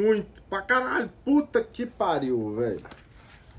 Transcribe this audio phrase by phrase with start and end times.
[0.00, 0.42] muito.
[0.48, 1.10] Pra caralho.
[1.24, 2.82] Puta que pariu, velho.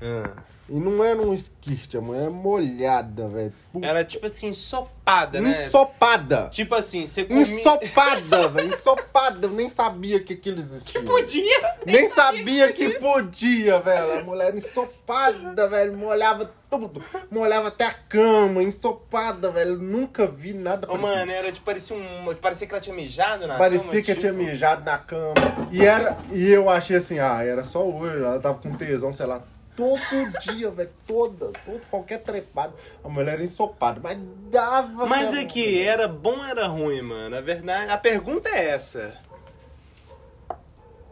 [0.00, 0.42] Ah.
[0.72, 3.52] E não era um skirt, a mulher é molhada, velho.
[3.82, 5.50] Era tipo assim, ensopada, né?
[5.50, 6.48] Ensopada.
[6.50, 7.42] Tipo assim, você comia...
[7.42, 8.68] Ensopada, velho.
[8.68, 9.46] Ensopada.
[9.46, 11.02] Eu nem sabia que aquilo existia.
[11.02, 11.76] Podia!
[11.84, 14.20] Nem sabia que podia, velho.
[14.20, 15.94] A mulher ensopada, velho.
[15.94, 17.04] Molhava tudo.
[17.30, 18.62] Molhava até a cama.
[18.62, 19.76] Ensopada, velho.
[19.76, 22.34] Nunca vi nada Ô, mano, era tipo, parecia um...
[22.40, 24.42] Parecia que ela tinha mijado na Parecia cama, que eu tinha tipo.
[24.42, 25.34] mijado na cama.
[25.70, 28.16] E, era, e eu achei assim, ah, era só hoje.
[28.16, 29.42] Ela tava com tesão, sei lá.
[29.76, 29.98] Todo
[30.40, 30.90] dia, velho.
[31.06, 32.74] Toda, todo, qualquer trepado.
[33.02, 34.00] A mulher era ensopada.
[34.02, 34.18] Mas
[34.50, 35.06] dava.
[35.06, 37.36] Mas é que era bom ou era ruim, mano?
[37.36, 37.90] A verdade...
[37.90, 39.14] A pergunta é essa.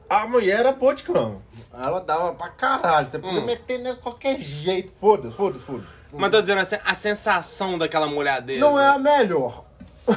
[0.08, 1.04] A mulher era boa de.
[1.72, 3.08] Ela dava pra caralho.
[3.10, 3.46] Você podia Hum.
[3.46, 4.92] meter nela de qualquer jeito.
[5.00, 6.00] Foda-se, foda-se, foda-se.
[6.12, 8.60] Mas tô dizendo assim, a sensação daquela molhadeza.
[8.60, 9.64] Não é a melhor.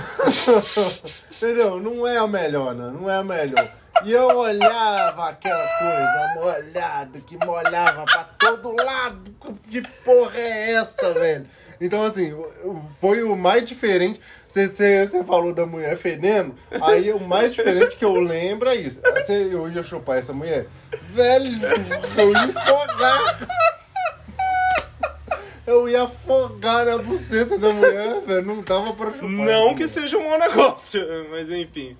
[1.37, 1.79] Entendeu?
[1.79, 2.91] Não é a melhor, né?
[2.91, 3.71] Não é a melhor.
[4.03, 9.33] E eu olhava aquela coisa molhada, que molhava pra todo lado.
[9.69, 11.45] Que porra é essa, velho?
[11.79, 12.33] Então, assim,
[12.99, 14.19] foi o mais diferente.
[14.47, 19.01] Você falou da mulher fedendo, aí o mais diferente que eu lembro é isso.
[19.25, 20.67] Cê- eu ia chupar essa mulher.
[21.11, 21.59] Velho,
[22.17, 23.47] eu ia afogar.
[25.65, 28.45] Eu ia afogar na buceta da mulher, velho.
[28.45, 29.29] Não dava pra chupar.
[29.29, 29.87] Não que mulher.
[29.87, 31.95] seja um mau negócio, mas enfim.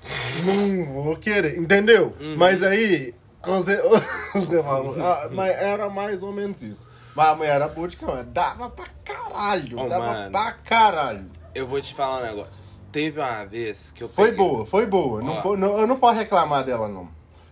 [0.46, 2.14] Não vou querer, entendeu?
[2.20, 2.36] Uhum.
[2.38, 3.14] Mas aí,
[3.46, 3.78] você,
[4.36, 6.88] você falou, ah, mas era mais ou menos isso.
[7.16, 10.32] Mas a mulher era boa de cama, dava pra caralho, Ô, dava mano.
[10.32, 11.26] pra caralho.
[11.56, 12.62] Eu vou te falar um negócio.
[12.92, 15.22] Teve uma vez que eu Foi peguei- boa, foi boa.
[15.22, 15.56] Não, Ó.
[15.56, 17.08] não- eu não posso reclamar dela, não.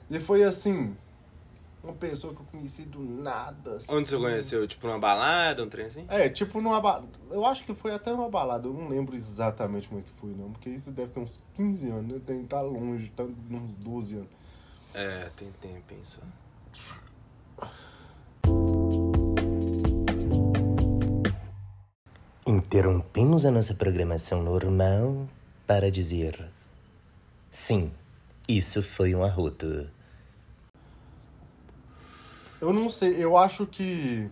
[0.09, 0.95] E foi assim,
[1.83, 3.75] uma pessoa que eu conheci do nada.
[3.75, 3.91] Assim.
[3.91, 4.67] Onde você conheceu?
[4.67, 6.05] Tipo numa balada, um trem assim?
[6.07, 7.07] É, tipo numa balada.
[7.29, 10.31] Eu acho que foi até numa balada, eu não lembro exatamente como é que foi,
[10.31, 10.51] não.
[10.51, 12.21] Porque isso deve ter uns 15 anos, né?
[12.25, 14.29] Tem que tá longe, tá uns 12 anos.
[14.93, 16.21] É, tem tempo, hein, só.
[22.45, 25.27] Interrompemos a nossa programação normal
[25.65, 26.49] para dizer:
[27.49, 27.91] sim,
[28.47, 29.89] isso foi um arroto.
[32.61, 34.29] Eu não sei, eu acho que.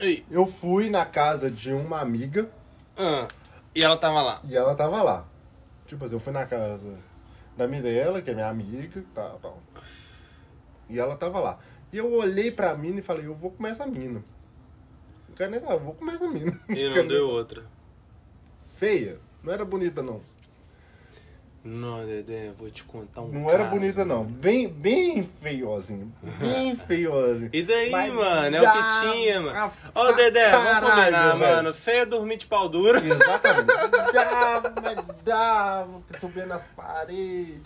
[0.00, 0.24] Ei.
[0.30, 2.48] Eu fui na casa de uma amiga
[2.96, 3.28] Ah,
[3.74, 4.40] e ela tava lá.
[4.44, 5.26] e ela tava lá.
[5.86, 6.98] Tipo assim, eu fui na casa
[7.56, 9.62] da Mirella, que é minha amiga, tal, tal.
[10.88, 11.58] E ela tava lá.
[11.92, 14.22] E eu olhei pra mina e falei, eu vou comer essa mina.
[15.28, 16.58] Não quero nem saber, eu vou comer essa mina.
[16.68, 17.64] E não deu outra.
[18.76, 19.18] Feia.
[19.42, 20.20] Não era bonita, não.
[21.70, 24.24] Não, Dedé, vou te contar um Não era caso, bonita, não.
[24.24, 24.30] mano.
[24.30, 26.10] Bem, bem feiozinho.
[26.40, 27.50] Bem feiozinho.
[27.52, 28.56] E daí, Mas mano?
[28.56, 29.72] É o que tinha, mano.
[29.94, 31.38] Ô, Dedé, vamos caralho, combinar, velho.
[31.56, 31.74] mano.
[31.74, 32.98] Feia dormir de pau duro.
[32.98, 33.66] Exatamente.
[34.14, 34.74] Dava,
[35.22, 37.60] dava, subia nas paredes.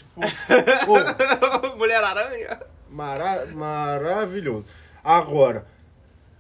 [0.85, 0.95] Pô,
[1.79, 2.61] Mulher aranha.
[2.91, 4.67] mara maravilhoso.
[5.05, 5.65] Agora,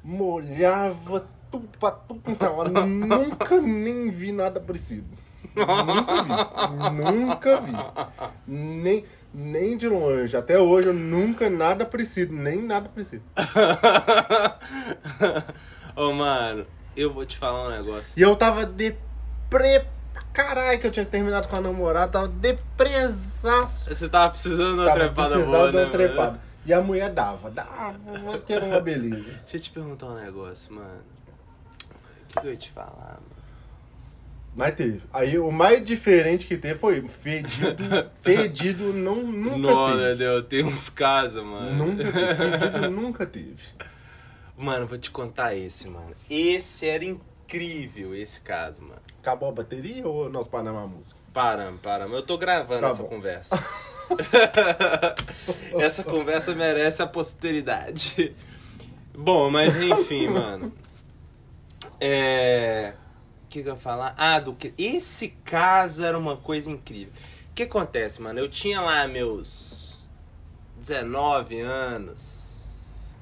[0.02, 2.22] molhava tudo pra tudo.
[2.26, 5.04] Então, nunca nem vi nada parecido.
[5.54, 6.32] Nunca vi.
[7.02, 7.72] Nunca vi.
[8.46, 10.36] Nem, nem de longe.
[10.36, 12.32] Até hoje eu nunca nada parecido.
[12.34, 13.22] Nem nada parecido.
[15.94, 18.14] Ô, mano, eu vou te falar um negócio.
[18.16, 19.84] E eu tava depre...
[20.32, 22.12] Caralho, que eu tinha terminado com a namorada.
[22.12, 23.94] Tava depresaço.
[23.94, 25.92] Você tava precisando de uma Tava trepada precisando boa, de né, uma mano?
[25.92, 26.40] trepada.
[26.64, 29.40] E a mulher dava, dava, que era uma beleza.
[29.42, 31.02] Deixa eu te perguntar um negócio, mano.
[31.82, 33.41] O que que eu ia te falar, mano?
[34.54, 35.00] Mas teve.
[35.12, 37.82] Aí o mais diferente que teve foi fedido.
[38.20, 40.14] fedido não, nunca Não, teve.
[40.16, 40.46] Deus?
[40.46, 41.86] Tem uns casos, mano.
[41.86, 42.58] Nunca teve.
[42.60, 43.56] Fedido nunca teve.
[44.56, 46.14] Mano, vou te contar esse, mano.
[46.28, 49.00] Esse era incrível, esse caso, mano.
[49.20, 51.20] Acabou a bateria ou nós paramos a música?
[51.32, 52.14] Paramos, paramos.
[52.14, 53.08] Eu tô gravando Tá essa bom.
[53.08, 53.58] conversa.
[55.80, 58.34] essa conversa merece a posteridade.
[59.16, 60.72] Bom, mas enfim, mano.
[62.00, 62.94] É.
[63.52, 64.14] O que, eu ia falar?
[64.16, 64.72] Ah, do que.
[64.78, 67.12] Esse caso era uma coisa incrível.
[67.50, 68.38] O que acontece, mano?
[68.38, 70.00] Eu tinha lá meus
[70.78, 73.14] 19 anos.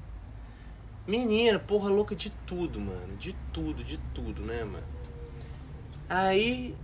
[1.05, 3.17] Menina, porra louca de tudo, mano.
[3.17, 4.85] De tudo, de tudo, né, mano?
[6.07, 6.77] Aí,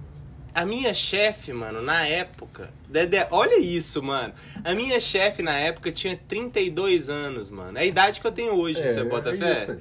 [0.54, 2.70] a minha chefe, mano, na época.
[2.90, 4.34] Dedé, olha isso, mano.
[4.62, 7.78] A minha chefe na época tinha 32 anos, mano.
[7.78, 9.78] É a idade que eu tenho hoje, você bota é fé?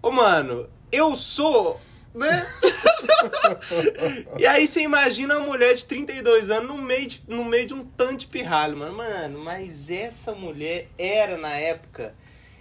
[0.00, 1.80] Ô, mano, eu sou.
[2.14, 2.46] Né?
[4.38, 7.74] e aí você imagina uma mulher de 32 anos no meio de, no meio de
[7.74, 8.96] um tanto de pirralho, mano.
[8.96, 12.14] Mano, mas essa mulher era, na época,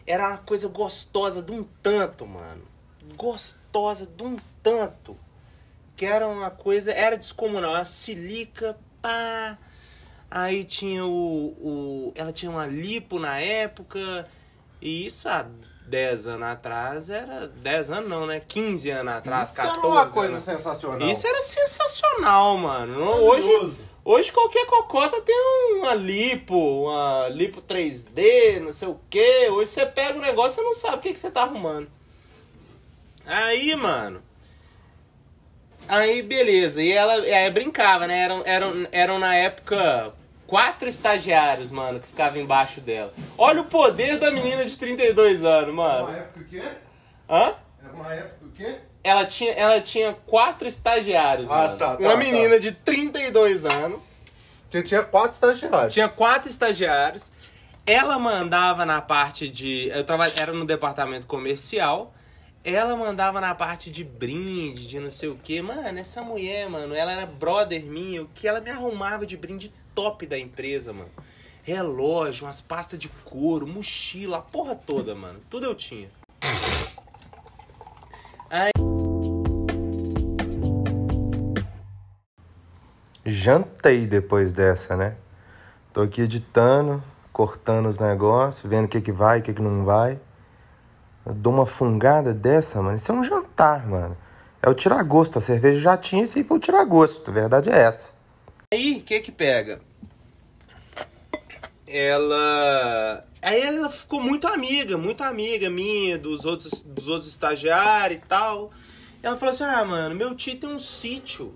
[0.06, 2.64] era uma coisa gostosa de um tanto, mano.
[3.16, 5.18] Gostosa de um tanto.
[5.96, 7.72] Que era uma coisa, era descomunal.
[7.72, 9.58] Uma silica, pá.
[10.30, 11.10] Aí tinha o,
[11.60, 12.12] o.
[12.16, 14.28] Ela tinha uma lipo na época.
[14.82, 15.48] E isso há
[15.88, 17.48] 10 anos atrás era.
[17.48, 18.42] 10 anos não, né?
[18.46, 20.44] 15 anos atrás, Isso 14 era uma coisa anos.
[20.44, 21.10] sensacional.
[21.10, 23.00] Isso era sensacional, mano.
[23.02, 23.74] Hoje,
[24.04, 25.36] hoje qualquer cocota tem
[25.80, 29.50] uma lipo, uma lipo 3D, não sei o que.
[29.50, 31.88] Hoje você pega o negócio e não sabe o que, que você tá arrumando.
[33.26, 34.22] Aí, mano.
[35.88, 36.82] Aí, beleza.
[36.82, 38.24] E ela aí brincava, né?
[38.24, 40.14] Eram, eram, eram na época
[40.48, 43.14] quatro estagiários, mano, que ficavam embaixo dela.
[43.38, 46.18] Olha o poder da menina de 32 anos, Era uma mano.
[46.18, 46.64] época o quê?
[47.30, 47.54] Hã?
[47.84, 48.76] Era uma época o quê?
[49.04, 51.78] Ela tinha, ela tinha quatro estagiários, Ah, mano.
[51.78, 52.18] tá, tá, Uma tá.
[52.18, 54.00] menina de 32 anos.
[54.64, 55.94] Porque tinha quatro estagiários.
[55.94, 57.32] Tinha quatro estagiários.
[57.86, 59.88] Ela mandava na parte de.
[59.94, 62.14] Eu tava, era no departamento comercial.
[62.66, 65.62] Ela mandava na parte de brinde, de não sei o que.
[65.62, 68.24] Mano, essa mulher, mano, ela era brother minha.
[68.24, 71.10] O que ela me arrumava de brinde top da empresa, mano.
[71.64, 75.40] Relógio, umas pastas de couro, mochila, a porra toda, mano.
[75.50, 76.08] Tudo eu tinha.
[83.26, 85.16] Jantei depois dessa, né?
[85.92, 87.04] Tô aqui editando,
[87.34, 90.20] cortando os negócios, vendo o que que vai, o que que não vai.
[91.26, 92.98] Eu dou uma fungada dessa, mano.
[92.98, 94.16] Isso é um jantar, mano.
[94.62, 95.40] É o tirar gosto.
[95.40, 97.32] A cerveja já tinha, esse aí foi o tirar gosto.
[97.32, 98.16] A verdade é essa.
[98.72, 99.87] Aí, o que que pega?
[101.88, 103.24] Ela.
[103.42, 108.72] Aí ela ficou muito amiga, muito amiga minha, dos outros, dos outros estagiários e tal.
[109.24, 111.54] Ela falou assim: ah, mano, meu tio tem um sítio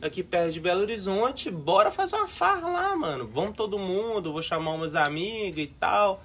[0.00, 3.28] aqui perto de Belo Horizonte, bora fazer uma farra lá, mano.
[3.32, 6.22] Vamos todo mundo, vou chamar umas amigas e tal.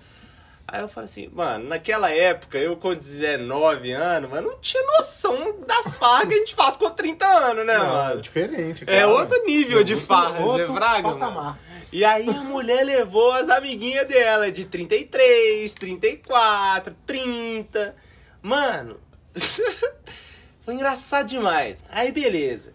[0.68, 5.60] Aí eu falei assim, mano, naquela época, eu com 19 anos, mano, não tinha noção
[5.60, 8.22] das farras que a gente faz com 30 anos, né, Não, mano?
[8.22, 8.84] diferente.
[8.88, 9.12] É claro.
[9.12, 11.32] outro nível de Outro- farra, outro Zé Braga, patamar.
[11.44, 11.60] mano.
[11.96, 17.96] E aí a mulher levou as amiguinhas dela de 33, 34, 30.
[18.42, 19.00] Mano,
[20.60, 21.82] foi engraçado demais.
[21.88, 22.74] Aí beleza.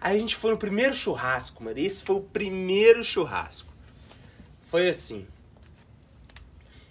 [0.00, 1.78] Aí a gente foi no primeiro churrasco, mano.
[1.78, 3.72] Esse foi o primeiro churrasco.
[4.64, 5.28] Foi assim.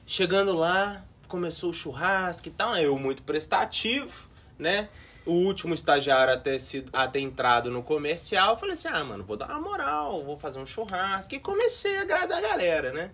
[0.07, 2.77] Chegando lá, começou o churrasco e tal.
[2.77, 4.89] Eu muito prestativo, né?
[5.25, 8.51] O último estagiário a ter, sido, a ter entrado no comercial.
[8.51, 11.33] Eu falei assim: ah, mano, vou dar uma moral, vou fazer um churrasco.
[11.33, 13.11] E comecei a agradar a galera, né?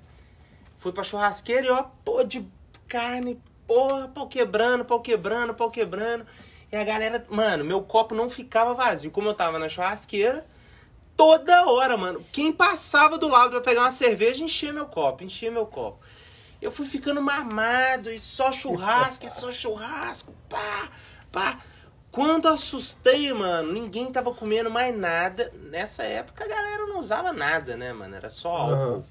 [0.77, 2.45] Fui pra churrasqueira e ó, pô, de
[2.87, 6.25] carne, porra, pau quebrando, pau quebrando, pau quebrando.
[6.71, 9.11] E a galera, mano, meu copo não ficava vazio.
[9.11, 10.45] Como eu tava na churrasqueira,
[11.15, 12.25] toda hora, mano.
[12.31, 15.99] Quem passava do lado pra pegar uma cerveja, enchia meu copo, enchia meu copo.
[16.61, 20.89] Eu fui ficando mamado e só churrasco, e só churrasco, pá,
[21.31, 21.59] pá.
[22.11, 25.51] Quando assustei, mano, ninguém tava comendo mais nada.
[25.69, 28.15] Nessa época a galera não usava nada, né, mano?
[28.15, 28.73] Era só álcool.
[28.73, 29.03] Aham.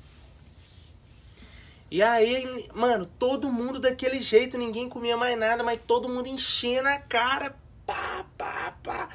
[1.90, 6.88] E aí, mano, todo mundo daquele jeito, ninguém comia mais nada, mas todo mundo enchendo
[6.88, 9.08] a cara, pá, pá, pá.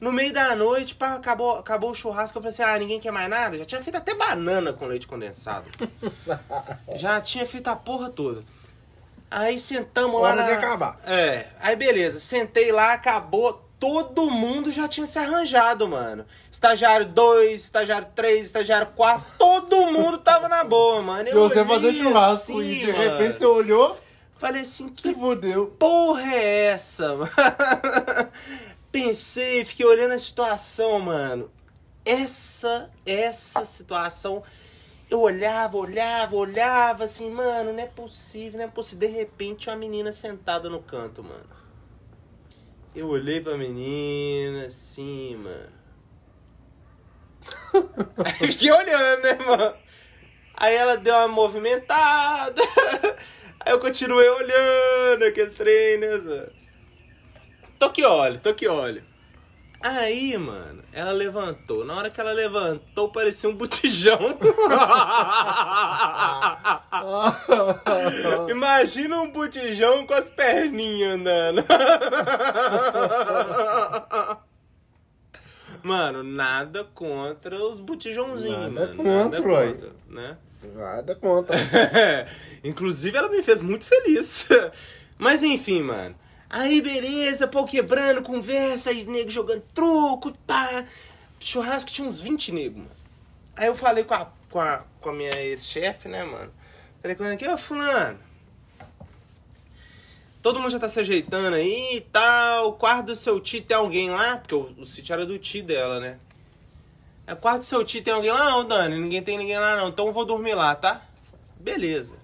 [0.00, 3.12] No meio da noite, pá, acabou, acabou o churrasco, eu falei assim, ah, ninguém quer
[3.12, 3.56] mais nada?
[3.56, 5.70] Já tinha feito até banana com leite condensado.
[6.96, 8.42] Já tinha feito a porra toda.
[9.30, 10.46] Aí sentamos lá Hora na...
[10.48, 10.98] de acabar.
[11.06, 16.24] É, aí beleza, sentei lá, acabou, todo mundo já tinha se arranjado, mano.
[16.50, 21.28] Estagiário 2, estagiário 3, estagiário 4, todo mundo tava na boa, mano.
[21.28, 22.98] E Eu você fazer olhei churrasco assim, e de mano.
[22.98, 23.98] repente você olhou,
[24.38, 25.66] Falei assim, que fudeu.
[25.78, 27.30] porra é essa, mano?
[28.90, 31.50] Pensei, fiquei olhando a situação, mano.
[32.04, 34.42] Essa, essa situação,
[35.10, 39.08] eu olhava, olhava, olhava, assim, mano, não é possível, não é possível.
[39.08, 41.48] De repente, uma menina sentada no canto, mano.
[42.94, 45.72] Eu olhei pra menina, assim, mano.
[48.24, 49.74] Aí fiquei olhando, né, mano?
[50.54, 52.62] Aí ela deu uma movimentada.
[53.60, 56.08] Aí eu continuei olhando aquele trem, né?
[57.78, 59.07] Tô que olho, tô que olho.
[59.80, 61.84] Aí, mano, ela levantou.
[61.84, 64.18] Na hora que ela levantou, parecia um botijão.
[68.50, 71.64] Imagina um botijão com as perninhas andando.
[75.82, 79.30] Mano, nada contra os botijãozinhos, Nada mano.
[79.30, 79.74] contra, ué.
[80.08, 80.36] né?
[80.74, 81.54] Nada conta.
[82.64, 84.48] Inclusive, ela me fez muito feliz.
[85.16, 86.16] Mas enfim, mano.
[86.50, 90.84] Aí, beleza, pau quebrando, conversa, aí nego jogando truco, pá.
[91.38, 92.96] Churrasco tinha uns 20 negros, mano.
[93.56, 96.52] Aí eu falei com a, com a, com a minha ex-chefe, né, mano?
[97.02, 98.18] Falei com ela aqui, ô fulano.
[100.40, 102.68] Todo mundo já tá se ajeitando aí e tal.
[102.68, 104.38] O quarto do seu tio tem alguém lá?
[104.38, 106.18] Porque o, o sítio era do tio dela, né?
[107.26, 108.44] É quarto do seu tio, tem alguém lá?
[108.50, 109.88] Não, Dani, ninguém tem ninguém lá não.
[109.88, 111.02] Então eu vou dormir lá, tá?
[111.60, 112.16] Beleza.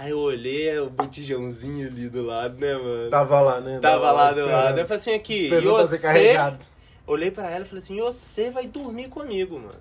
[0.00, 3.10] Aí eu olhei o botijãozinho ali do lado, né, mano?
[3.10, 3.80] Tava lá, né?
[3.80, 4.78] Tava lá do lado.
[4.78, 5.98] Eu falei assim, aqui, e você...
[5.98, 6.64] carregado.
[7.06, 9.78] Olhei pra ela e falei assim, e você vai dormir comigo, mano.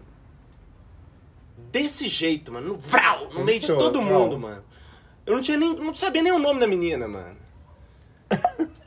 [1.71, 2.67] Desse jeito, mano.
[2.67, 4.61] No vral, no meio de todo mundo, mano.
[5.25, 5.73] Eu não tinha nem.
[5.73, 7.37] não sabia nem o nome da menina, mano.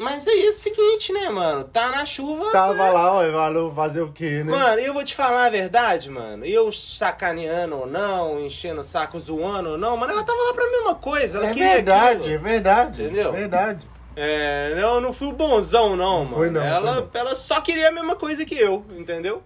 [0.00, 1.62] Mas é isso, seguinte, né, mano?
[1.64, 2.50] Tá na chuva.
[2.50, 2.90] Tava né?
[2.90, 4.50] lá, ó, valeu fazer o quê, né?
[4.50, 6.42] Mano, eu vou te falar a verdade, mano.
[6.42, 10.70] Eu sacaneando ou não, enchendo o saco, zoando ou não, mano, ela tava lá pra
[10.70, 11.36] mesma coisa.
[11.36, 12.34] Ela é queria verdade, aquilo.
[12.34, 13.02] é verdade.
[13.02, 13.32] Entendeu?
[13.32, 13.86] Verdade.
[14.16, 16.36] É, eu não fui o bonzão, não, mano.
[16.36, 17.10] foi não, ela, foi não.
[17.12, 19.42] ela só queria a mesma coisa que eu, entendeu?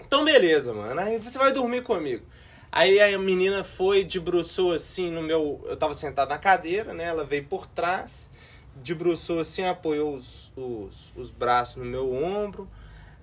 [0.00, 0.98] Então, beleza, mano.
[0.98, 2.24] Aí você vai dormir comigo.
[2.72, 5.60] Aí a menina foi, debruçou assim no meu.
[5.68, 7.04] Eu tava sentado na cadeira, né?
[7.04, 8.30] Ela veio por trás,
[8.76, 12.68] debruçou assim, apoiou os, os, os braços no meu ombro.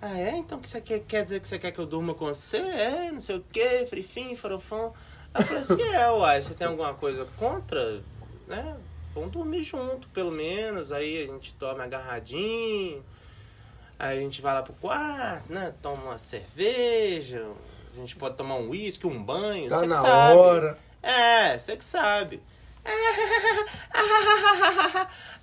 [0.02, 0.38] Ah, é?
[0.38, 2.58] Então que você quer, quer dizer que você quer que eu durma com você?
[2.58, 4.94] É, não sei o quê, frifim, farofão.
[5.34, 8.02] Aí eu falei assim, é, uai, você tem alguma coisa contra?
[8.48, 8.78] Né?
[9.14, 10.92] Vamos dormir junto, pelo menos.
[10.92, 13.04] Aí a gente dorme agarradinho.
[13.98, 15.74] Aí a gente vai lá pro quarto, né?
[15.82, 17.46] Toma uma cerveja.
[17.94, 19.68] A gente pode tomar um uísque, um banho.
[19.68, 20.38] Tá você que na sabe.
[20.38, 20.78] hora.
[21.04, 22.42] É, você que sabe.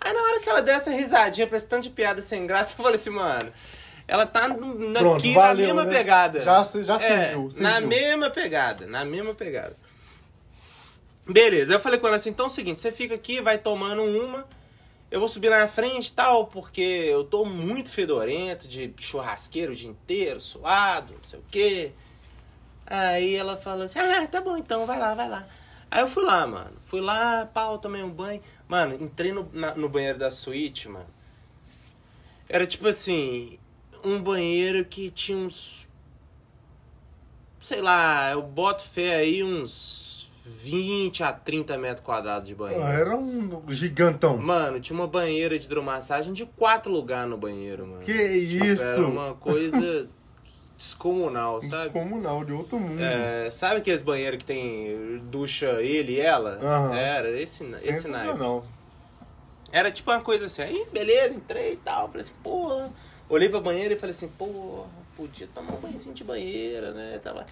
[0.00, 2.72] Aí na hora que ela deu essa risadinha pra esse tanto de piada sem graça,
[2.78, 3.52] eu falei assim, mano,
[4.06, 5.98] ela tá na- Pronto, aqui valeu, na mesma né?
[5.98, 6.42] pegada.
[6.42, 7.62] Já já é, serviu, serviu.
[7.62, 9.76] Na mesma pegada, na mesma pegada.
[11.28, 14.02] Beleza, eu falei com ela assim, então é o seguinte, você fica aqui, vai tomando
[14.02, 14.46] uma,
[15.10, 19.76] eu vou subir na frente e tal, porque eu tô muito fedorento, de churrasqueiro o
[19.76, 21.92] dia inteiro, suado, não sei o quê.
[22.86, 25.44] Aí ela falou assim, ah, tá bom então, vai lá, vai lá.
[25.90, 26.72] Aí eu fui lá, mano.
[26.84, 28.40] Fui lá, pau, tomei um banho.
[28.68, 31.06] Mano, entrei no, na- no banheiro da suíte, mano.
[32.48, 33.58] Era tipo assim,
[34.04, 35.86] um banheiro que tinha uns.
[37.60, 42.84] Sei lá, eu boto fé aí uns 20 a 30 metros quadrados de banheiro.
[42.84, 44.36] Ah, Era um gigantão.
[44.36, 48.02] Mano, tinha uma banheira de hidromassagem de quatro lugares no banheiro, mano.
[48.04, 48.82] Que Tipo, isso?
[48.82, 50.08] Era uma coisa
[50.76, 51.90] descomunal, sabe?
[51.90, 53.02] Descomunal, de outro mundo.
[53.02, 56.58] É, sabe aqueles banheiros que tem ducha ele e ela?
[56.62, 56.94] Aham.
[56.94, 58.38] Era esse, esse naipe.
[59.72, 62.08] Era tipo uma coisa assim, aí beleza, entrei e tal.
[62.08, 62.90] Falei assim, porra.
[63.28, 67.18] Olhei pra banheira e falei assim, porra, podia tomar um banhozinho de banheira, né?
[67.22, 67.46] Tava.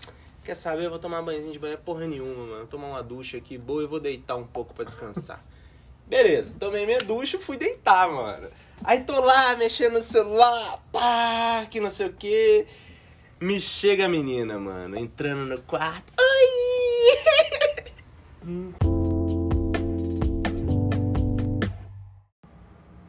[0.44, 0.84] Quer saber?
[0.84, 2.66] Eu vou tomar um banhozinho de banheira porra nenhuma, mano.
[2.66, 5.42] Tomar uma ducha aqui boa e vou deitar um pouco pra descansar.
[6.06, 8.48] Beleza, tomei minha ducha e fui deitar, mano.
[8.84, 12.66] Aí tô lá mexendo no celular, pá, que não sei o que.
[13.40, 16.12] Me chega a menina, mano, entrando no quarto.
[16.18, 16.34] Oi!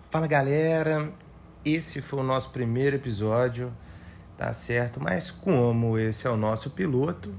[0.10, 1.14] Fala galera,
[1.64, 3.72] esse foi o nosso primeiro episódio,
[4.36, 5.00] tá certo?
[5.00, 7.34] Mas como esse é o nosso piloto,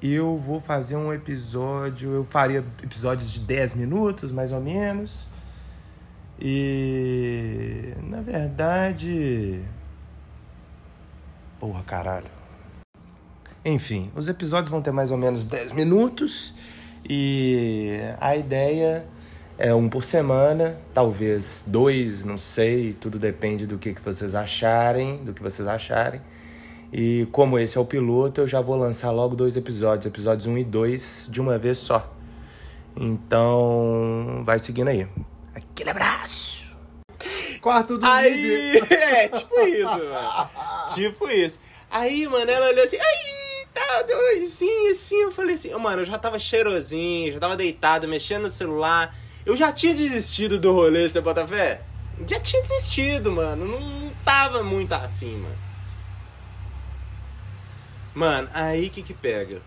[0.00, 5.28] eu vou fazer um episódio, eu faria episódios de 10 minutos mais ou menos.
[6.40, 9.62] E na verdade.
[11.60, 12.30] Porra, caralho.
[13.62, 16.54] Enfim, os episódios vão ter mais ou menos 10 minutos
[17.06, 19.06] e a ideia
[19.58, 25.18] é um por semana, talvez dois, não sei, tudo depende do que, que vocês acharem,
[25.18, 26.22] do que vocês acharem.
[26.90, 30.58] E como esse é o piloto, eu já vou lançar logo dois episódios, episódios 1
[30.58, 32.10] e 2, de uma vez só.
[32.96, 35.06] Então, vai seguindo aí.
[35.54, 36.74] Aquele abraço!
[37.60, 40.48] Quarto do Aí, é, tipo isso, mano.
[40.94, 41.58] Tipo isso.
[41.90, 44.04] Aí, mano, ela olhou assim, aí, tá,
[44.44, 45.16] assim, assim.
[45.22, 49.16] Eu falei assim, mano, eu já tava cheirosinho, já tava deitado, mexendo no celular.
[49.44, 51.82] Eu já tinha desistido do rolê, você bota fé?
[52.28, 53.66] Já tinha desistido, mano.
[53.66, 55.58] Não, não tava muito afim, mano.
[58.14, 59.62] Mano, aí que que pega?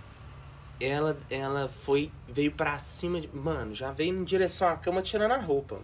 [0.79, 3.29] Ela, ela foi, veio pra cima de.
[3.33, 5.79] Mano, já veio em direção à cama tirando a roupa.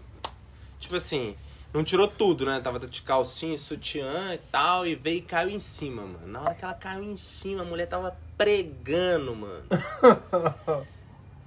[0.79, 1.35] Tipo assim,
[1.73, 2.59] não tirou tudo, né?
[2.63, 6.27] Tava de calcinha, sutiã e tal, e veio e caiu em cima, mano.
[6.27, 9.63] Na hora que ela caiu em cima, a mulher tava pregando, mano.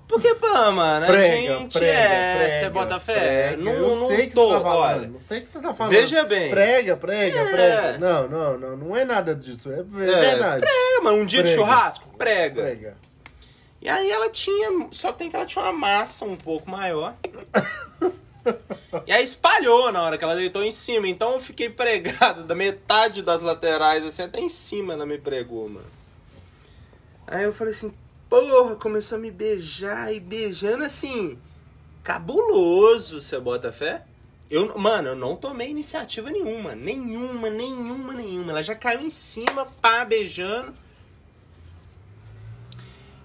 [0.09, 2.37] Porque, pô, mano, a Prega, gente prega, é.
[2.37, 3.15] prega, Você bota fé?
[3.55, 3.63] prega.
[3.63, 4.79] Não, eu não sei que você tá falando.
[4.99, 5.09] olha.
[5.09, 5.93] Não sei o que você tá falando.
[5.95, 6.51] Veja bem.
[6.51, 7.51] Prega, prega, É.
[7.51, 7.99] prega.
[7.99, 8.77] Não, não, não.
[8.77, 9.73] Não é nada disso.
[9.73, 10.61] É, É, verdade.
[10.61, 11.17] prega, mano.
[11.17, 12.11] Um dia de churrasco?
[12.19, 12.61] Prega.
[12.63, 12.97] Prega.
[13.81, 14.87] E aí ela tinha.
[14.91, 17.15] Só que tem que ela tinha uma massa um pouco maior.
[19.07, 21.09] E aí espalhou na hora que ela deitou em cima.
[21.09, 25.69] Então eu fiquei pregado da metade das laterais, assim, até em cima ela me pregou,
[25.69, 25.87] mano.
[27.27, 27.93] Aí eu falei assim,
[28.29, 31.39] porra, começou a me beijar e beijando assim.
[32.03, 34.05] Cabuloso, você bota fé?
[34.51, 36.75] Eu, mano, eu não tomei iniciativa nenhuma.
[36.75, 38.51] Nenhuma, nenhuma, nenhuma.
[38.51, 40.75] Ela já caiu em cima, pá, beijando.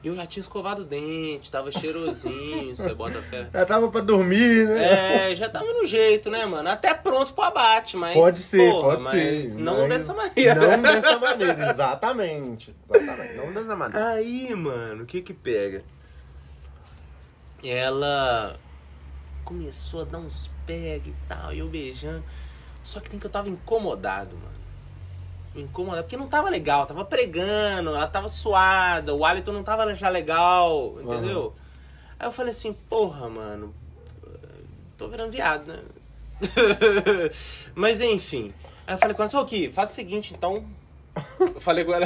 [0.03, 3.49] Eu já tinha escovado o dente, tava cheirosinho, você bota fé.
[3.51, 5.31] Já tava pra dormir, né?
[5.31, 6.69] É, já tava no jeito, né, mano?
[6.69, 8.13] Até pronto pro abate, mas.
[8.13, 9.59] Pode ser, porra, pode mas ser.
[9.59, 10.77] Não Mas dessa maneira.
[10.77, 12.75] Não dessa maneira, exatamente.
[12.93, 14.07] Exatamente, não dessa maneira.
[14.09, 15.83] Aí, mano, o que que pega?
[17.63, 18.57] Ela
[19.43, 22.23] começou a dar uns pega e tal, e eu beijando.
[22.83, 24.56] Só que tem que eu tava incomodado, mano.
[25.57, 30.07] Incomodado, porque não tava legal, tava pregando, ela tava suada, o hálito não tava já
[30.07, 31.53] legal, entendeu?
[32.19, 33.73] Aí eu falei assim, porra, mano,
[34.97, 35.79] tô virando viado, né?
[37.75, 38.53] Mas enfim.
[38.85, 39.71] Aí eu falei com ela, só o que?
[39.71, 40.63] Faz o seguinte, então.
[41.39, 42.05] Eu falei com ela,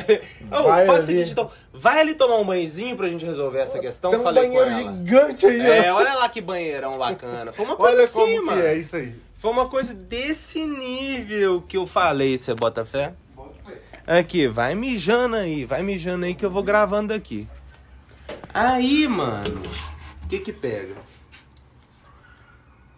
[0.52, 1.52] "Ô, Vai faz o seguinte, então.
[1.74, 4.12] Vai ali tomar um banhozinho pra gente resolver essa questão.
[4.12, 4.94] Tem um falei com banheiro ela.
[4.98, 5.98] gigante aí, É, ó.
[5.98, 7.52] olha lá que banheirão bacana.
[7.52, 8.62] Foi uma coisa Olha assim, mano.
[8.62, 9.14] que é isso aí.
[9.36, 13.14] Foi uma coisa desse nível que eu falei, você bota fé?
[14.06, 17.48] Aqui, vai mijando aí, vai mijando aí que eu vou gravando aqui.
[18.54, 19.62] Aí, mano,
[20.24, 20.96] o que que pega?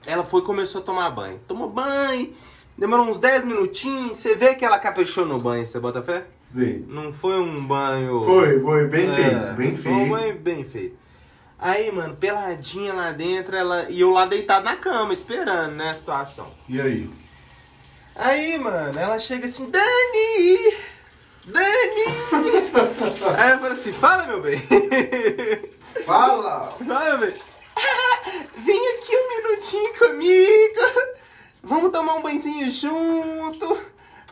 [0.06, 1.40] Ela foi e começou a tomar banho.
[1.48, 2.34] Tomou banho,
[2.78, 6.26] demorou uns 10 minutinhos, você vê que ela caprichou no banho, você bota fé?
[6.54, 6.86] Sim.
[6.88, 8.24] Não foi um banho...
[8.24, 10.98] Foi, foi bem É, feito, bem foi um banho bem feito.
[11.58, 13.90] Aí, mano, peladinha lá dentro, ela...
[13.90, 16.48] e eu lá deitado na cama, esperando, né, a situação.
[16.68, 17.10] E aí?
[18.16, 20.93] Aí, mano, ela chega assim, Dani!
[21.46, 22.06] Dani!
[23.38, 24.60] Aí eu falo assim, fala, meu bem.
[26.06, 26.74] Fala!
[26.86, 27.36] Fala, meu bem.
[27.76, 31.14] "Ah, vem aqui um minutinho comigo.
[31.62, 33.78] Vamos tomar um banhozinho junto.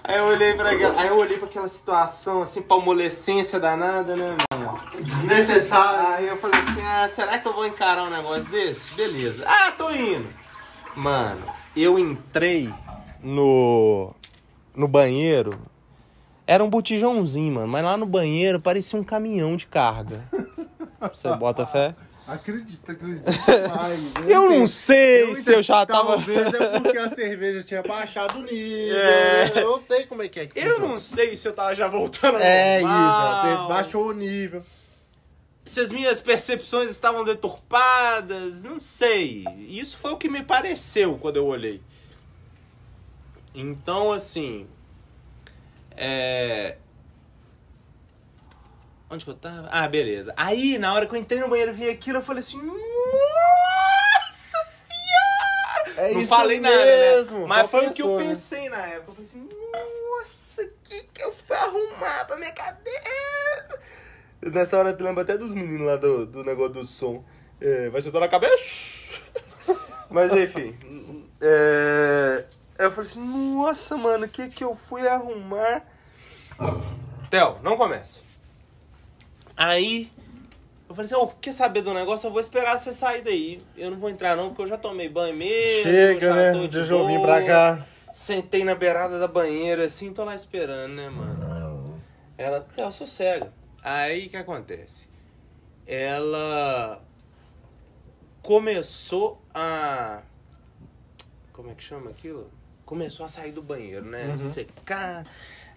[0.03, 4.35] Aí eu olhei pra aquela, aí eu olhei pra aquela situação, assim, palmolescência danada, né,
[4.51, 4.81] mano?
[4.99, 6.07] Desnecessário.
[6.15, 8.93] Aí eu falei assim, ah, será que eu vou encarar um negócio desse?
[8.95, 9.43] Beleza.
[9.47, 10.27] Ah, tô indo.
[10.95, 11.43] Mano,
[11.75, 12.73] eu entrei
[13.21, 14.13] no,
[14.75, 15.59] no banheiro.
[16.51, 17.67] Era um botijãozinho, mano.
[17.69, 20.21] Mas lá no banheiro parecia um caminhão de carga.
[20.99, 21.95] Você bota fé?
[22.27, 23.99] Acredita, acredita demais.
[24.27, 26.17] Eu não sei se eu já tava.
[26.17, 28.97] Talvez é porque a cerveja tinha baixado o nível.
[28.97, 29.51] É.
[29.55, 31.87] Eu não sei como é que é que Eu não sei se eu tava já
[31.87, 33.41] voltando ao É isso, normal.
[33.41, 34.61] você baixou o nível.
[35.63, 39.45] se as minhas percepções estavam deturpadas, não sei.
[39.69, 41.81] Isso foi o que me pareceu quando eu olhei.
[43.55, 44.67] Então, assim.
[45.95, 46.77] É.
[49.09, 49.67] Onde que eu tava?
[49.71, 50.33] Ah, beleza.
[50.37, 52.61] Aí, na hora que eu entrei no banheiro e vi aquilo, eu falei assim.
[52.61, 52.77] Nossa
[54.63, 56.09] senhora!
[56.09, 57.45] É não falei nada, mesmo, né?
[57.47, 58.29] Mas foi o que eu pensou, né?
[58.29, 59.11] pensei na época.
[59.11, 63.79] Eu falei assim, nossa, o que, que eu fui arrumar pra minha cabeça?
[64.41, 67.23] Nessa hora eu lembro até dos meninos lá do, do negócio do som.
[67.59, 68.63] É, vai sentar na cabeça?
[70.09, 70.75] Mas enfim.
[71.39, 72.45] É,
[72.81, 75.83] eu falei assim, nossa, mano, o que, que eu fui arrumar?
[77.29, 78.19] Theo, não comece.
[79.55, 80.09] Aí,
[80.89, 82.27] eu falei assim, ô, quer saber do negócio?
[82.27, 83.61] Eu vou esperar você sair daí.
[83.77, 85.83] Eu não vou entrar não, porque eu já tomei banho mesmo.
[85.83, 86.51] Chega, né?
[86.51, 87.27] tô de Deixa eu vir boa.
[87.27, 87.87] pra cá.
[88.13, 92.01] Sentei na beirada da banheira, assim, tô lá esperando, né, mano?
[92.37, 93.53] Ela, Theo, sossega.
[93.83, 95.07] Aí, o que acontece?
[95.85, 97.01] Ela
[98.41, 100.21] começou a...
[101.53, 102.49] Como é que chama aquilo?
[102.91, 104.35] Começou a sair do banheiro, né?
[104.35, 105.25] Secar.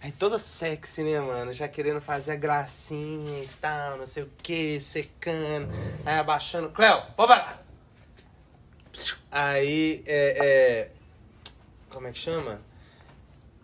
[0.01, 1.55] Aí toda sexy, né, mano?
[1.55, 5.69] Já querendo fazer a gracinha e tal, não sei o que, secando.
[6.05, 6.71] Aí abaixando.
[6.71, 7.65] Cléo, pode parar!
[9.31, 10.91] Aí, é, é...
[11.89, 12.61] Como é que chama?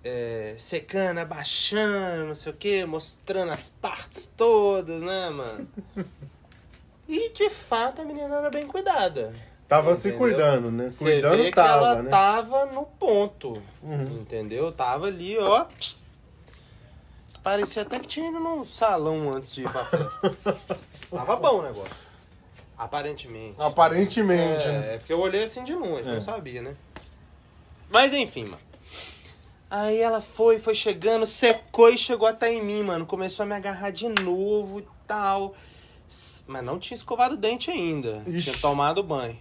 [0.04, 5.68] É, secando, abaixando, não sei o que, mostrando as partes todas, né, mano?
[7.12, 9.34] E de fato a menina era bem cuidada.
[9.70, 10.18] Tava se Entendeu?
[10.18, 10.90] cuidando, né?
[10.90, 12.10] Você Cuidando vê que tava, ela né?
[12.10, 13.62] tava no ponto.
[13.80, 14.18] Uhum.
[14.20, 14.72] Entendeu?
[14.72, 15.64] Tava ali, ó.
[17.40, 20.36] Parecia até que tinha ido no salão antes de ir pra festa.
[21.08, 22.10] tava bom o negócio.
[22.76, 23.54] Aparentemente.
[23.60, 24.94] Aparentemente, É, né?
[24.94, 26.14] é porque eu olhei assim de longe, É.
[26.14, 26.74] não sabia, né?
[27.88, 28.58] Mas enfim, mano.
[29.70, 33.06] Aí ela foi, foi chegando, secou e chegou até em mim, mano.
[33.06, 35.54] Começou a me agarrar de novo e tal.
[36.48, 38.24] Mas não tinha escovado o dente ainda.
[38.26, 38.50] Ixi.
[38.50, 39.38] Tinha tomado banho.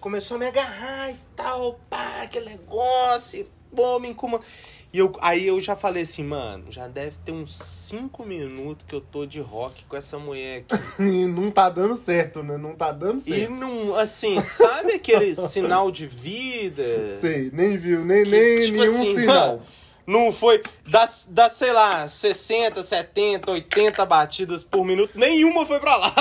[0.00, 4.44] Começou a me agarrar e tal, pá, aquele negócio, e, pô, me incomoda.
[4.92, 8.94] E eu, aí eu já falei assim, mano, já deve ter uns 5 minutos que
[8.94, 10.82] eu tô de rock com essa mulher aqui.
[11.02, 12.56] E não tá dando certo, né?
[12.56, 13.50] Não tá dando E certo.
[13.50, 17.18] não, assim, sabe aquele sinal de vida?
[17.20, 19.46] Sei, nem viu, nem, Que, nem tipo nenhum assim, sinal.
[19.48, 19.62] mano,
[20.08, 20.62] não foi.
[20.88, 26.14] Das, das, sei lá, 60, 70, 80 batidas por minuto, nenhuma foi pra lá.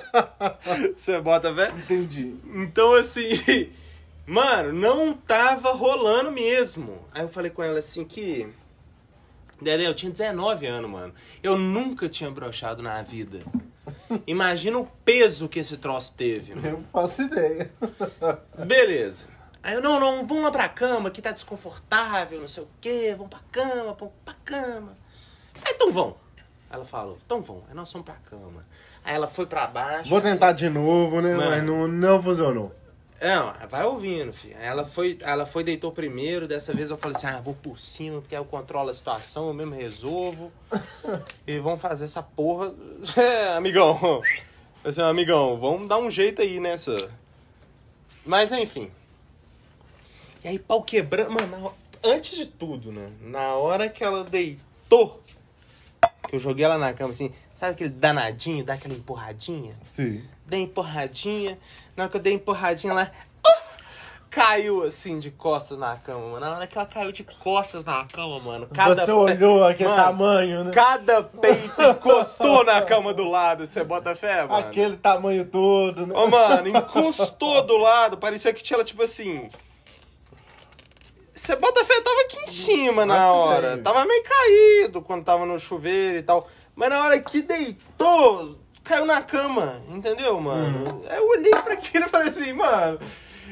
[0.96, 1.76] Você bota, velho?
[1.76, 2.34] Entendi.
[2.54, 3.70] Então, assim,
[4.26, 6.98] Mano, não tava rolando mesmo.
[7.12, 8.48] Aí eu falei com ela assim que.
[9.60, 11.14] Dedé, eu tinha 19 anos, mano.
[11.42, 13.40] Eu nunca tinha brochado na vida.
[14.26, 16.54] Imagina o peso que esse troço teve.
[16.54, 16.66] mano.
[16.66, 17.70] Eu não faço ideia.
[18.66, 19.33] Beleza.
[19.64, 23.14] Aí eu, não, não, vamos lá pra cama, que tá desconfortável, não sei o quê,
[23.16, 24.92] vamos pra cama, vamos pra cama.
[25.64, 26.14] Aí, então vão.
[26.70, 28.66] Ela falou, então vão, aí nós fomos pra cama.
[29.02, 30.10] Aí ela foi pra baixo.
[30.10, 31.34] Vou tentar de novo, né?
[31.34, 31.50] Mano.
[31.50, 32.74] Mas não, não funcionou.
[33.18, 34.54] Não, vai ouvindo, filho.
[34.60, 36.46] Ela foi, ela foi, deitou primeiro.
[36.46, 39.48] Dessa vez eu falei assim: ah, vou por cima, porque aí eu controlo a situação,
[39.48, 40.52] eu mesmo resolvo.
[41.46, 42.74] e vamos fazer essa porra.
[43.16, 44.20] É, amigão.
[44.84, 46.94] Assim, amigão, vamos dar um jeito aí nessa.
[48.26, 48.90] Mas enfim.
[50.44, 51.30] E aí, pau quebrando.
[51.30, 51.72] Mano,
[52.04, 53.10] antes de tudo, né?
[53.22, 55.22] Na hora que ela deitou,
[56.28, 59.74] que eu joguei ela na cama assim, sabe aquele danadinho, dá aquela empurradinha?
[59.84, 60.22] Sim.
[60.44, 61.58] dei empurradinha.
[61.96, 63.10] Na hora que eu dei empurradinha, ela
[63.46, 63.84] uh,
[64.28, 66.40] caiu assim de costas na cama, mano.
[66.40, 68.66] Na hora que ela caiu de costas na cama, mano.
[68.66, 70.72] Cada Você olhou aquele Mano, tamanho, né?
[70.72, 73.66] Cada peito encostou na cama do lado.
[73.66, 74.56] Você bota fé, mano?
[74.56, 76.14] Aquele tamanho todo, né?
[76.14, 78.18] Ô, mano, encostou do lado.
[78.18, 79.48] Parecia que tinha ela, tipo assim.
[81.44, 83.70] Você bota fé, tava aqui em cima na Nossa, hora.
[83.72, 83.82] velho.
[83.82, 86.48] Tava meio caído quando tava no chuveiro e tal.
[86.74, 91.02] Mas na hora que deitou, caiu na cama, entendeu, mano?
[91.06, 92.98] Aí eu olhei pra aquilo e falei assim, mano,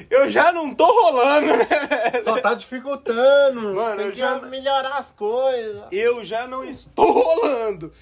[0.08, 2.24] eu já não tô rolando, né, velho?
[2.24, 3.74] Só tá dificultando.
[3.74, 5.84] Mano, Tem eu que já- melhorar as coisas.
[5.92, 7.92] Eu já não estou rolando.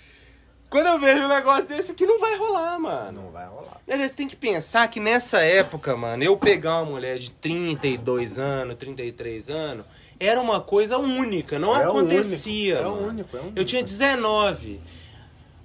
[0.70, 3.22] Quando eu vejo um negócio desse aqui, não vai rolar, mano.
[3.24, 3.80] Não vai rolar.
[3.86, 8.76] Você tem que pensar que nessa época, mano, eu pegar uma mulher de 32 anos,
[8.76, 9.84] 33 anos,
[10.20, 12.76] era uma coisa única, não É acontecia.
[12.76, 13.08] único, é mano.
[13.08, 13.58] único, é único.
[13.58, 14.80] Eu tinha 19.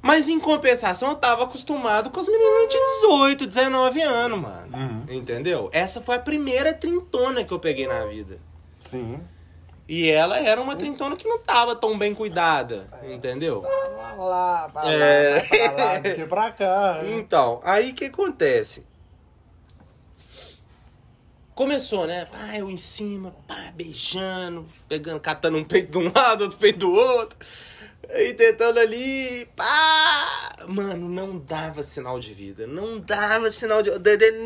[0.01, 4.75] Mas em compensação, eu tava acostumado com as meninas de 18, 19 anos, mano.
[4.77, 5.03] Uhum.
[5.15, 5.69] Entendeu?
[5.71, 8.39] Essa foi a primeira trintona que eu peguei na vida.
[8.79, 9.19] Sim.
[9.87, 13.61] E ela era uma trintona que não tava tão bem cuidada, entendeu?
[13.61, 15.35] Pra lá, pra É.
[15.35, 16.93] lá, pra lá, do que pra cá.
[17.03, 17.15] né?
[17.15, 18.83] Então, aí o que acontece?
[21.53, 22.25] Começou, né?
[22.25, 26.79] Pá, eu em cima, pá, beijando, pegando, catando um peito de um lado, outro peito
[26.79, 27.37] do outro.
[28.09, 30.55] Aí tentando ali, pá!
[30.67, 32.67] Mano, não dava sinal de vida.
[32.67, 33.91] Não dava sinal de.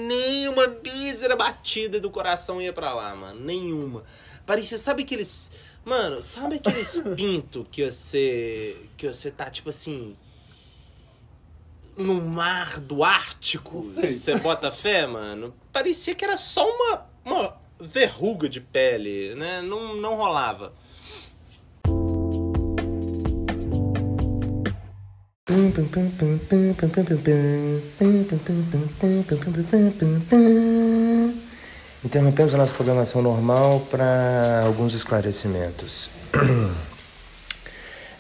[0.08, 3.40] Nenhuma mísera batida do coração ia pra lá, mano.
[3.40, 4.04] Nenhuma.
[4.46, 5.52] Parecia, sabe aqueles.
[5.86, 8.76] Mano, sabe aqueles pinto que você.
[8.98, 10.16] que você tá tipo assim
[12.00, 13.82] no mar do Ártico.
[13.82, 15.54] Você bota fé, mano?
[15.72, 19.62] Parecia que era só uma, uma verruga de pele, né?
[19.62, 20.74] Não, não rolava.
[32.06, 36.10] Interrompemos a nossa programação normal para alguns esclarecimentos.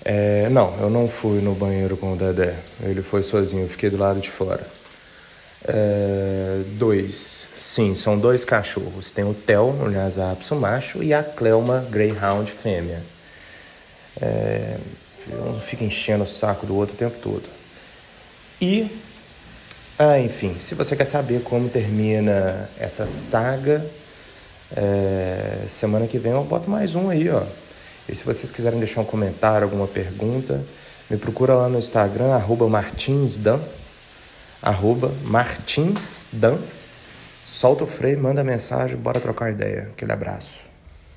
[0.06, 2.56] É, não, eu não fui no banheiro com o Dedé.
[2.82, 4.65] Ele foi sozinho, eu fiquei do lado de fora.
[5.68, 7.48] É, dois.
[7.60, 9.12] Sim, são dois cachorros.
[9.12, 13.02] Tem o Theo, o Lhasa macho, e a Clelma Greyhound fêmea.
[14.22, 14.78] É,
[15.32, 17.43] um fica enchendo o saco do outro o tempo todo.
[18.62, 18.89] E,
[19.97, 23.86] ah, enfim, se você quer saber como termina essa saga,
[24.75, 27.43] é, semana que vem eu boto mais um aí, ó.
[28.08, 30.63] E se vocês quiserem deixar um comentário, alguma pergunta,
[31.10, 33.60] me procura lá no Instagram, arroba martinsdan,
[34.62, 36.58] arroba martinsdan.
[37.45, 39.89] Solta o freio, manda mensagem, bora trocar ideia.
[39.91, 40.68] Aquele abraço.